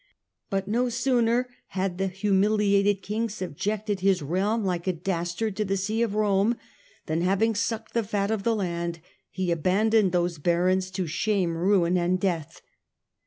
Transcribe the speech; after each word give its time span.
But 0.49 0.67
no 0.67 0.89
sooner 0.89 1.47
had 1.67 1.99
the 1.99 2.07
humiliated 2.07 3.03
King 3.03 3.29
subjected 3.29 3.99
his 3.99 4.23
realm, 4.23 4.63
like 4.65 4.87
a 4.87 4.93
dastard, 4.93 5.55
to 5.57 5.63
the 5.63 5.77
See 5.77 6.01
of 6.01 6.15
Rome, 6.15 6.55
than, 7.05 7.21
having 7.21 7.53
sucked 7.53 7.93
the 7.93 8.01
fat 8.01 8.31
of 8.31 8.41
the 8.41 8.55
land, 8.55 8.99
he 9.29 9.51
abandoned 9.51 10.11
those 10.11 10.39
Barons 10.39 10.89
to 10.89 11.05
shame, 11.05 11.55
ruin 11.55 11.99
and 11.99 12.19
death. 12.19 12.63